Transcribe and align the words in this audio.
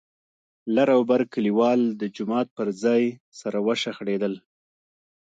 لر 0.75 0.87
او 0.95 1.01
بر 1.09 1.21
کليوال 1.33 1.81
د 2.01 2.03
جومات 2.15 2.47
پر 2.57 2.67
ځای 2.83 3.03
سره 3.39 3.57
وشخړېدل. 3.67 4.33